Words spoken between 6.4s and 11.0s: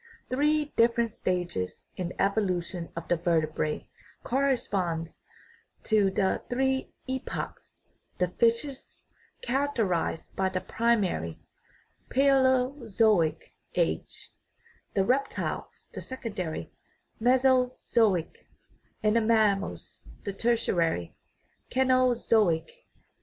three epochs; the fishes characterized the pri